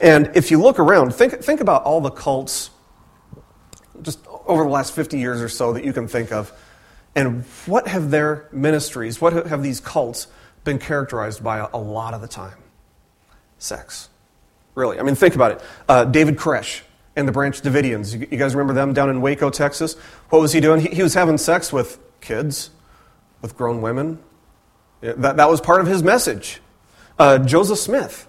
[0.00, 2.70] And if you look around, think, think about all the cults
[4.00, 6.52] just over the last 50 years or so that you can think of.
[7.14, 10.26] And what have their ministries, what have these cults
[10.64, 12.56] been characterized by a, lot of the time?
[13.58, 14.08] Sex.
[14.74, 14.98] Really.
[14.98, 15.62] I mean, think about it.
[15.88, 16.82] Uh, David Koresh
[17.16, 18.14] and the Branch Davidians.
[18.14, 19.96] You, you, guys remember them down in Waco, Texas?
[20.30, 20.80] What was he doing?
[20.80, 22.70] He, he was having sex with kids,
[23.40, 24.18] with grown women.
[25.02, 26.60] Yeah, that, that was part of his message.
[27.18, 28.26] Uh, Joseph Smith.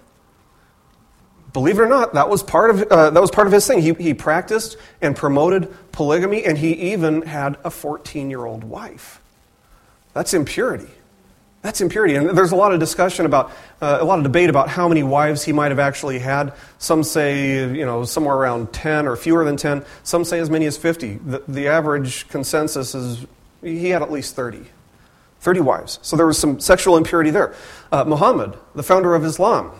[1.52, 3.80] Believe it or not, that was part of, uh, that was part of his thing.
[3.80, 9.22] He, he practiced and promoted polygamy, and he even had a 14 year old wife.
[10.14, 10.90] That's impurity.
[11.64, 12.14] That's impurity.
[12.14, 13.50] And there's a lot of discussion about,
[13.80, 16.52] uh, a lot of debate about how many wives he might have actually had.
[16.76, 19.82] Some say, you know, somewhere around 10 or fewer than 10.
[20.02, 21.14] Some say as many as 50.
[21.14, 23.24] The, the average consensus is
[23.62, 24.66] he had at least 30.
[25.40, 25.98] 30 wives.
[26.02, 27.54] So there was some sexual impurity there.
[27.90, 29.72] Uh, Muhammad, the founder of Islam,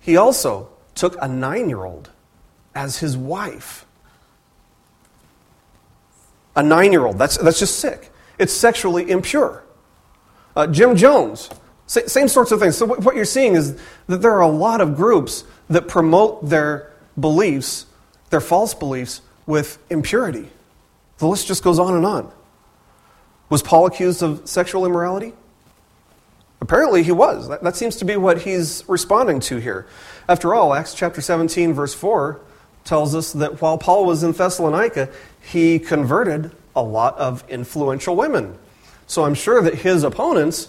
[0.00, 2.08] he also took a nine year old
[2.74, 3.84] as his wife.
[6.56, 7.18] A nine year old.
[7.18, 8.10] That's, that's just sick.
[8.38, 9.62] It's sexually impure.
[10.60, 11.48] Uh, Jim Jones,
[11.86, 12.76] same sorts of things.
[12.76, 16.92] So, what you're seeing is that there are a lot of groups that promote their
[17.18, 17.86] beliefs,
[18.28, 20.50] their false beliefs, with impurity.
[21.16, 22.30] The list just goes on and on.
[23.48, 25.32] Was Paul accused of sexual immorality?
[26.60, 27.48] Apparently, he was.
[27.48, 29.86] That, that seems to be what he's responding to here.
[30.28, 32.38] After all, Acts chapter 17, verse 4
[32.84, 35.08] tells us that while Paul was in Thessalonica,
[35.40, 38.58] he converted a lot of influential women.
[39.10, 40.68] So I'm sure that his opponents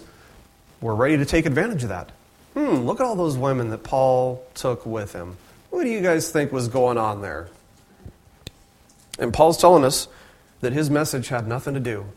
[0.81, 2.09] were ready to take advantage of that.
[2.55, 5.37] Hmm, look at all those women that Paul took with him.
[5.69, 7.49] What do you guys think was going on there?
[9.19, 10.07] And Paul's telling us
[10.61, 12.07] that his message had nothing to do.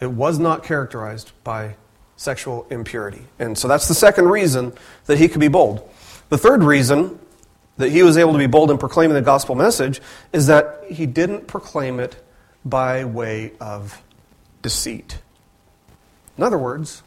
[0.00, 1.74] It was not characterized by
[2.16, 3.26] sexual impurity.
[3.38, 4.72] And so that's the second reason
[5.04, 5.86] that he could be bold.
[6.30, 7.18] The third reason
[7.76, 10.00] that he was able to be bold in proclaiming the gospel message
[10.32, 12.16] is that he didn't proclaim it
[12.64, 14.00] by way of
[14.62, 15.18] deceit.
[16.36, 17.02] In other words,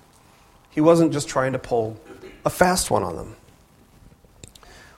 [0.70, 2.00] he wasn't just trying to pull
[2.44, 3.36] a fast one on them.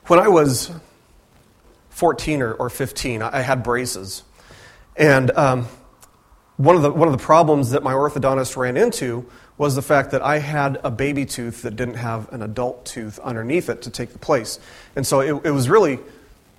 [0.08, 0.72] When I was
[1.90, 4.24] 14 or, or 15, I had braces.
[4.96, 5.68] And um,
[6.58, 10.12] one, of the, one of the problems that my orthodontist ran into was the fact
[10.12, 13.90] that I had a baby tooth that didn't have an adult tooth underneath it to
[13.90, 14.60] take the place.
[14.96, 16.00] And so it, it was really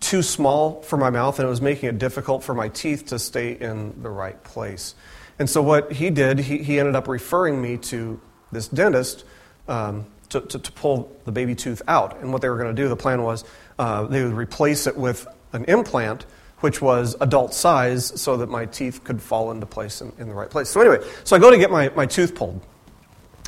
[0.01, 3.19] too small for my mouth, and it was making it difficult for my teeth to
[3.19, 4.95] stay in the right place.
[5.39, 8.21] And so what he did, he, he ended up referring me to
[8.51, 9.25] this dentist
[9.69, 12.21] um, to, to, to, pull the baby tooth out.
[12.21, 13.45] And what they were going to do, the plan was
[13.79, 16.27] uh, they would replace it with an implant
[16.61, 20.35] which was adult size so that my teeth could fall into place in, in the
[20.35, 20.69] right place.
[20.69, 22.61] So anyway, so I go to get my, my tooth pulled.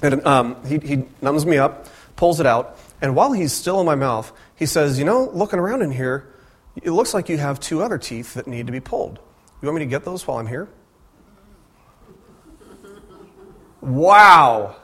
[0.03, 3.87] And um, he, he numbs me up, pulls it out, and while he's still in
[3.87, 6.33] my mouth, he says, You know, looking around in here,
[6.83, 9.19] it looks like you have two other teeth that need to be pulled.
[9.61, 10.69] You want me to get those while I'm here?
[13.81, 14.77] Wow.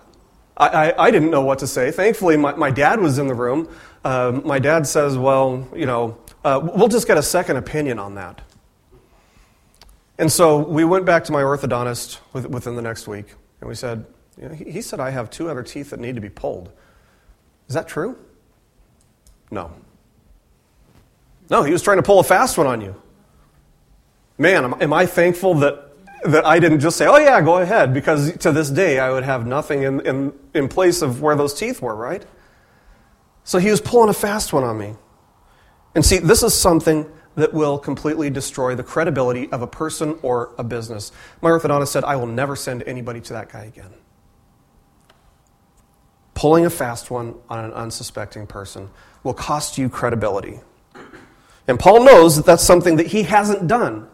[0.56, 1.90] I, I, I, didn't know what to say.
[1.90, 3.68] Thankfully, my, my dad was in the room.
[4.04, 8.14] Uh, my dad says, Well, you know, uh, we'll just get a second opinion on
[8.14, 8.40] that.
[10.18, 13.26] And so we went back to my orthodontist within the next week,
[13.60, 14.06] and we said,
[14.40, 16.70] you know, he, he said I have two other teeth that need to be pulled.
[17.68, 18.16] Is that true?
[19.50, 19.72] No.
[21.50, 22.94] No, he was trying to pull a fast one on you.
[24.38, 25.85] Man, am, am I thankful that
[26.32, 29.24] that I didn't just say, oh, yeah, go ahead, because to this day I would
[29.24, 32.24] have nothing in, in, in place of where those teeth were, right?
[33.44, 34.94] So he was pulling a fast one on me.
[35.94, 40.54] And see, this is something that will completely destroy the credibility of a person or
[40.58, 41.12] a business.
[41.42, 43.92] My orthodontist said, I will never send anybody to that guy again.
[46.34, 48.90] Pulling a fast one on an unsuspecting person
[49.22, 50.60] will cost you credibility.
[51.68, 54.08] And Paul knows that that's something that he hasn't done.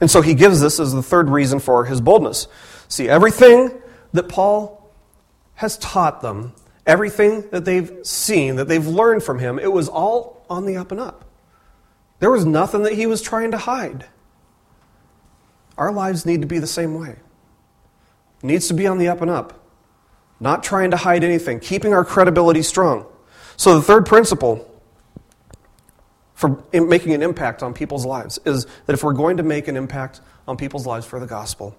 [0.00, 2.46] And so he gives this as the third reason for his boldness.
[2.88, 3.80] See, everything
[4.12, 4.90] that Paul
[5.54, 6.54] has taught them,
[6.86, 10.92] everything that they've seen, that they've learned from him, it was all on the up
[10.92, 11.24] and up.
[12.20, 14.06] There was nothing that he was trying to hide.
[15.76, 17.10] Our lives need to be the same way.
[17.10, 19.64] It needs to be on the up and up.
[20.40, 23.06] Not trying to hide anything, keeping our credibility strong.
[23.56, 24.64] So the third principle
[26.38, 29.76] for making an impact on people's lives is that if we're going to make an
[29.76, 31.76] impact on people's lives for the gospel,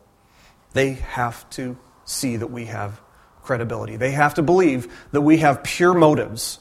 [0.74, 3.00] they have to see that we have
[3.42, 3.96] credibility.
[3.96, 6.60] They have to believe that we have pure motives,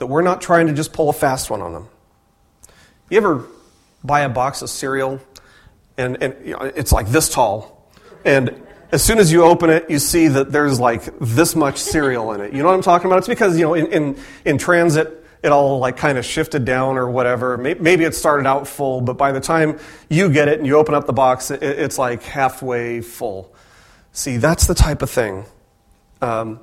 [0.00, 1.88] that we're not trying to just pull a fast one on them.
[3.08, 3.46] You ever
[4.02, 5.20] buy a box of cereal
[5.96, 7.88] and, and you know, it's like this tall,
[8.24, 8.60] and
[8.90, 12.40] as soon as you open it, you see that there's like this much cereal in
[12.40, 12.52] it.
[12.52, 13.18] You know what I'm talking about?
[13.18, 16.96] It's because, you know, in, in, in transit, it all like kind of shifted down
[16.96, 17.58] or whatever.
[17.58, 19.78] Maybe it started out full, but by the time
[20.08, 23.54] you get it and you open up the box, it's like halfway full.
[24.12, 25.44] See, that's the type of thing
[26.22, 26.60] um,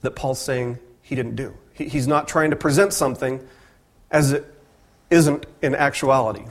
[0.00, 1.54] that Paul's saying he didn't do.
[1.74, 3.46] he's not trying to present something
[4.10, 4.44] as it
[5.08, 6.42] isn't in actuality.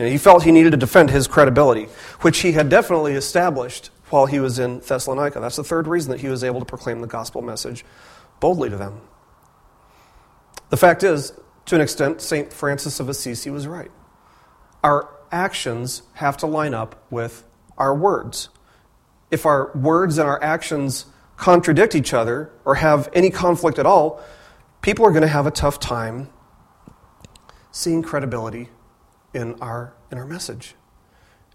[0.00, 1.84] And he felt he needed to defend his credibility,
[2.22, 5.38] which he had definitely established while he was in Thessalonica.
[5.38, 7.84] That's the third reason that he was able to proclaim the gospel message
[8.40, 9.00] boldly to them.
[10.72, 11.34] The fact is,
[11.66, 12.50] to an extent, St.
[12.50, 13.90] Francis of Assisi was right.
[14.82, 17.44] Our actions have to line up with
[17.76, 18.48] our words.
[19.30, 21.04] If our words and our actions
[21.36, 24.22] contradict each other or have any conflict at all,
[24.80, 26.30] people are going to have a tough time
[27.70, 28.70] seeing credibility
[29.34, 30.74] in our, in our message.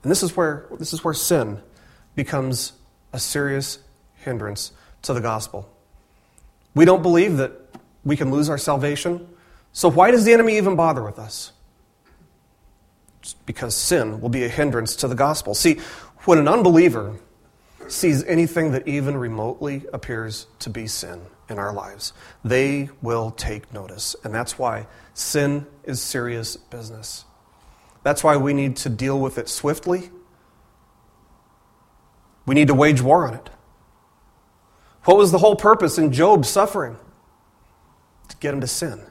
[0.03, 1.63] And this is, where, this is where sin
[2.13, 2.73] becomes
[3.12, 3.80] a serious
[4.13, 5.75] hindrance to the gospel.
[6.75, 7.66] We don't believe that
[8.08, 9.28] we can lose our salvation.
[9.74, 11.52] So, why does the enemy even bother with us?
[13.22, 15.54] Just because sin will be a hindrance to the gospel.
[15.54, 15.80] See,
[16.24, 17.17] when an unbeliever
[17.88, 23.72] sees anything that even remotely appears to be sin in our lives, they will take
[23.74, 24.15] notice.
[24.24, 27.26] And that's why sin is serious business.
[28.04, 30.10] That's why we need to deal with it swiftly.
[32.46, 33.50] We need to wage war on it.
[35.04, 36.98] What was the whole purpose in Job's suffering?
[38.29, 39.01] To get him to sin.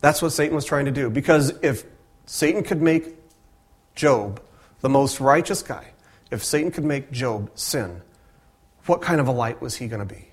[0.00, 1.10] That's what Satan was trying to do.
[1.10, 1.84] Because if
[2.26, 3.16] Satan could make
[3.94, 4.40] Job
[4.80, 5.88] the most righteous guy,
[6.30, 8.02] if Satan could make Job sin,
[8.86, 10.28] what kind of a light was he going to be?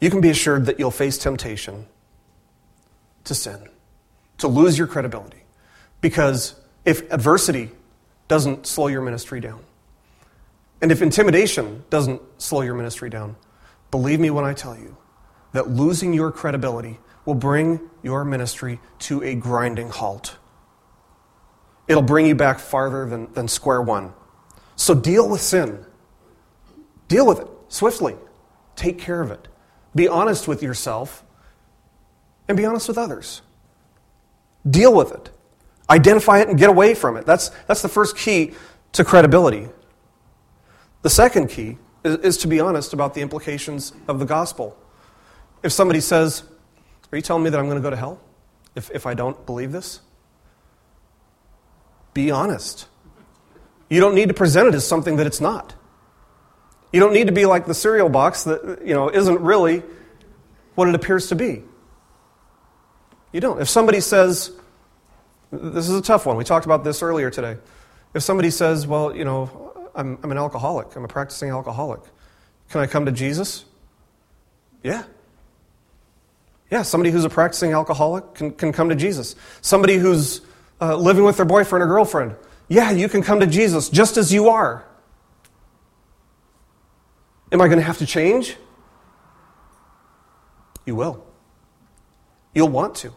[0.00, 1.86] You can be assured that you'll face temptation
[3.24, 3.68] to sin,
[4.38, 5.44] to lose your credibility.
[6.00, 7.70] Because if adversity
[8.28, 9.60] doesn't slow your ministry down,
[10.82, 13.36] and if intimidation doesn't slow your ministry down,
[13.90, 14.96] believe me when I tell you,
[15.54, 20.36] that losing your credibility will bring your ministry to a grinding halt.
[21.86, 24.12] It'll bring you back farther than, than square one.
[24.76, 25.86] So deal with sin.
[27.06, 28.16] Deal with it swiftly.
[28.74, 29.46] Take care of it.
[29.94, 31.24] Be honest with yourself
[32.48, 33.40] and be honest with others.
[34.68, 35.30] Deal with it.
[35.88, 37.26] Identify it and get away from it.
[37.26, 38.54] That's, that's the first key
[38.92, 39.68] to credibility.
[41.02, 44.76] The second key is, is to be honest about the implications of the gospel.
[45.64, 46.44] If somebody says,
[47.10, 48.20] Are you telling me that I'm going to go to hell
[48.76, 50.00] if, if I don't believe this?
[52.12, 52.86] Be honest.
[53.88, 55.74] You don't need to present it as something that it's not.
[56.92, 59.82] You don't need to be like the cereal box that you know isn't really
[60.74, 61.62] what it appears to be.
[63.32, 63.60] You don't.
[63.60, 64.52] If somebody says,
[65.50, 66.36] this is a tough one.
[66.36, 67.56] We talked about this earlier today.
[68.12, 72.00] If somebody says, well, you know, I'm, I'm an alcoholic, I'm a practicing alcoholic,
[72.68, 73.64] can I come to Jesus?
[74.82, 75.04] Yeah.
[76.70, 79.36] Yeah, somebody who's a practicing alcoholic can, can come to Jesus.
[79.60, 80.40] Somebody who's
[80.80, 82.34] uh, living with their boyfriend or girlfriend.
[82.68, 84.84] Yeah, you can come to Jesus just as you are.
[87.52, 88.56] Am I going to have to change?
[90.86, 91.24] You will.
[92.54, 93.12] You'll want to.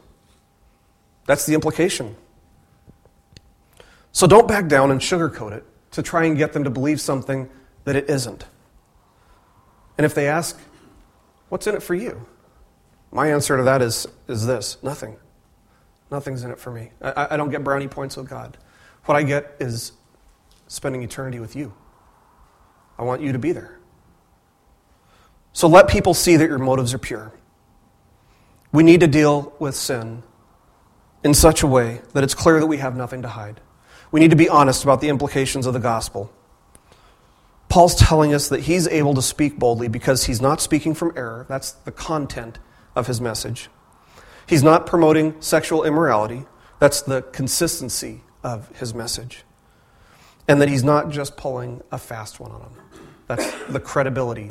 [1.25, 2.15] That's the implication.
[4.11, 7.49] So don't back down and sugarcoat it to try and get them to believe something
[7.85, 8.45] that it isn't.
[9.97, 10.59] And if they ask,
[11.49, 12.25] What's in it for you?
[13.11, 15.17] My answer to that is, is this nothing.
[16.11, 16.91] Nothing's in it for me.
[17.01, 18.57] I, I don't get brownie points with God.
[19.05, 19.93] What I get is
[20.67, 21.73] spending eternity with you.
[22.97, 23.79] I want you to be there.
[25.53, 27.33] So let people see that your motives are pure.
[28.71, 30.23] We need to deal with sin
[31.23, 33.61] in such a way that it's clear that we have nothing to hide.
[34.11, 36.31] We need to be honest about the implications of the gospel.
[37.69, 41.45] Paul's telling us that he's able to speak boldly because he's not speaking from error.
[41.49, 42.59] That's the content
[42.97, 43.69] of his message.
[44.47, 46.45] He's not promoting sexual immorality.
[46.79, 49.43] That's the consistency of his message.
[50.47, 52.71] And that he's not just pulling a fast one on them.
[53.27, 54.49] That's the credibility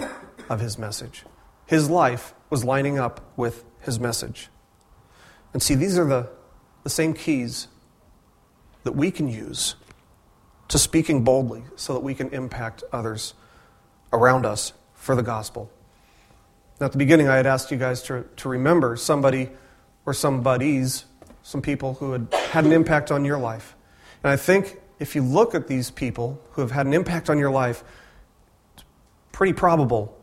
[0.48, 1.24] of his message.
[1.66, 4.48] His life was lining up with his message.
[5.52, 6.28] And see, these are the,
[6.84, 7.66] the same keys
[8.84, 9.74] that we can use
[10.68, 13.34] to speaking boldly so that we can impact others
[14.12, 15.72] around us for the gospel.
[16.80, 19.50] Now, at the beginning, I had asked you guys to, to remember somebody
[20.04, 21.06] or some buddies,
[21.42, 23.74] some people who had had an impact on your life.
[24.22, 27.38] And I think if you look at these people who have had an impact on
[27.38, 27.82] your life,
[28.74, 28.84] it's
[29.32, 30.16] pretty probable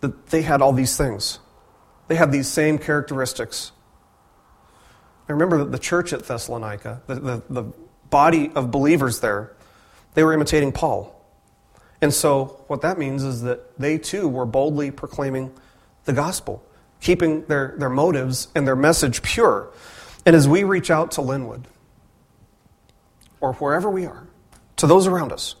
[0.00, 1.38] that they had all these things.
[2.08, 3.72] They had these same characteristics.
[5.28, 7.62] I remember that the church at Thessalonica, the, the, the
[8.10, 9.56] body of believers there,
[10.14, 11.18] they were imitating Paul.
[12.00, 15.52] And so, what that means is that they too were boldly proclaiming
[16.04, 16.64] the gospel,
[17.00, 19.72] keeping their, their motives and their message pure.
[20.24, 21.66] And as we reach out to Linwood,
[23.40, 24.26] or wherever we are,
[24.76, 25.56] to those around us,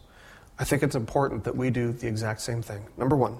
[0.58, 2.86] I think it's important that we do the exact same thing.
[2.96, 3.38] Number one,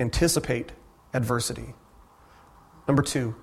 [0.00, 0.72] anticipate
[1.14, 1.74] adversity.
[2.86, 3.36] Number two,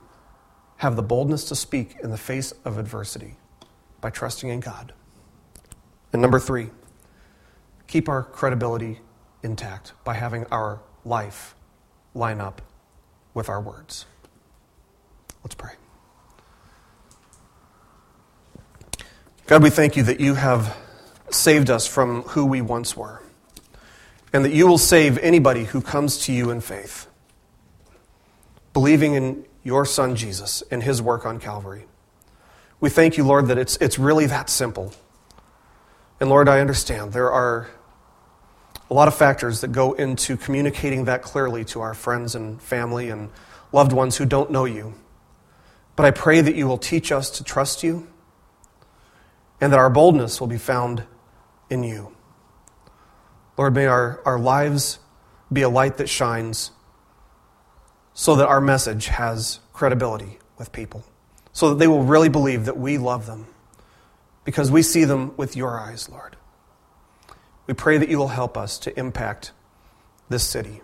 [0.77, 3.35] have the boldness to speak in the face of adversity
[4.01, 4.93] by trusting in God.
[6.11, 6.69] And number three,
[7.87, 8.99] keep our credibility
[9.41, 11.55] intact by having our life
[12.15, 12.61] line up
[13.33, 14.05] with our words.
[15.43, 15.73] Let's pray.
[19.45, 20.75] God, we thank you that you have
[21.29, 23.21] saved us from who we once were,
[24.33, 27.07] and that you will save anybody who comes to you in faith,
[28.73, 31.85] believing in your Son Jesus and his work on Calvary.
[32.79, 34.93] We thank you, Lord, that it's, it's really that simple.
[36.19, 37.69] And Lord, I understand there are
[38.89, 43.09] a lot of factors that go into communicating that clearly to our friends and family
[43.09, 43.29] and
[43.71, 44.93] loved ones who don't know you.
[45.95, 48.07] But I pray that you will teach us to trust you
[49.59, 51.03] and that our boldness will be found
[51.69, 52.15] in you.
[53.57, 54.99] Lord, may our, our lives
[55.51, 56.71] be a light that shines
[58.13, 61.03] so that our message has credibility with people,
[61.53, 63.47] so that they will really believe that we love them
[64.43, 66.37] because we see them with your eyes, Lord.
[67.67, 69.51] We pray that you will help us to impact
[70.29, 70.81] this city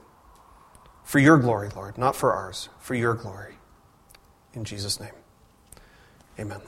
[1.03, 3.55] for your glory, Lord, not for ours, for your glory.
[4.53, 5.13] In Jesus' name,
[6.39, 6.61] amen.